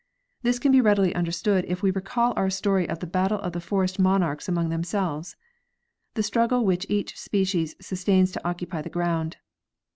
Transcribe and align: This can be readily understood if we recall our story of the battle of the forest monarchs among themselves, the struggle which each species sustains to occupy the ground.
This 0.41 0.57
can 0.57 0.71
be 0.71 0.81
readily 0.81 1.13
understood 1.13 1.63
if 1.67 1.83
we 1.83 1.91
recall 1.91 2.33
our 2.35 2.49
story 2.49 2.89
of 2.89 2.97
the 3.01 3.05
battle 3.05 3.37
of 3.41 3.53
the 3.53 3.61
forest 3.61 3.99
monarchs 3.99 4.49
among 4.49 4.69
themselves, 4.69 5.35
the 6.15 6.23
struggle 6.23 6.65
which 6.65 6.87
each 6.89 7.19
species 7.19 7.75
sustains 7.79 8.31
to 8.31 8.41
occupy 8.43 8.81
the 8.81 8.89
ground. 8.89 9.37